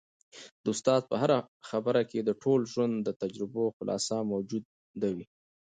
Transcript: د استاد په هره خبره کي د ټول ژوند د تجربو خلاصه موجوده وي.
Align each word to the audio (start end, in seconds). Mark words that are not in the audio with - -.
د 0.63 0.65
استاد 0.73 1.01
په 1.11 1.15
هره 1.21 1.37
خبره 1.69 2.01
کي 2.09 2.19
د 2.23 2.29
ټول 2.41 2.59
ژوند 2.73 2.95
د 3.01 3.09
تجربو 3.21 3.63
خلاصه 3.77 4.15
موجوده 4.31 5.09
وي. 5.15 5.25